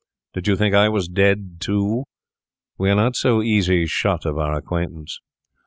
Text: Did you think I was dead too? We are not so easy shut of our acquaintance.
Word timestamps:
Did 0.33 0.47
you 0.47 0.55
think 0.55 0.73
I 0.73 0.89
was 0.89 1.07
dead 1.07 1.57
too? 1.59 2.05
We 2.75 2.89
are 2.89 2.95
not 2.95 3.15
so 3.15 3.43
easy 3.43 3.85
shut 3.85 4.25
of 4.25 4.35
our 4.35 4.53
acquaintance. 4.55 5.19